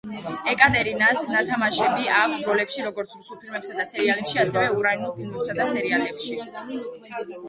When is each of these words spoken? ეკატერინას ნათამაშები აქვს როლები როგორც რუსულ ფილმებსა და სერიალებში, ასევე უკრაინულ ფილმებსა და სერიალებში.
ეკატერინას 0.51 1.19
ნათამაშები 1.33 2.07
აქვს 2.21 2.39
როლები 2.47 2.85
როგორც 2.87 3.13
რუსულ 3.17 3.37
ფილმებსა 3.43 3.75
და 3.81 3.85
სერიალებში, 3.89 4.39
ასევე 4.45 4.71
უკრაინულ 4.77 5.13
ფილმებსა 5.19 5.57
და 5.61 5.69
სერიალებში. 5.75 6.41